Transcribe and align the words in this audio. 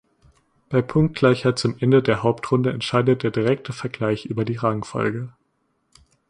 Bei 0.69 0.81
Punktgleichheit 0.81 1.59
zum 1.59 1.77
Ende 1.77 2.01
der 2.01 2.23
Hauptrunde 2.23 2.71
entscheidet 2.73 3.21
der 3.21 3.29
direkte 3.29 3.71
Vergleich 3.71 4.25
über 4.25 4.45
die 4.45 4.55
Rangfolge. 4.55 5.31